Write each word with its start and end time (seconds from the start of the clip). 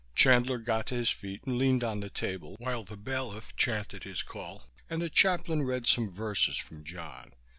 Chandler 0.15 0.57
got 0.57 0.87
to 0.87 0.95
his 0.95 1.11
feet 1.11 1.43
and 1.45 1.59
leaned 1.59 1.83
on 1.83 1.99
the 1.99 2.09
table 2.09 2.55
while 2.57 2.83
the 2.83 2.97
bailiff 2.97 3.55
chanted 3.55 4.03
his 4.03 4.23
call 4.23 4.63
and 4.89 4.99
the 4.99 5.11
chaplain 5.11 5.61
read 5.61 5.85
some 5.85 6.09
verses 6.09 6.57
from 6.57 6.83
John. 6.83 7.33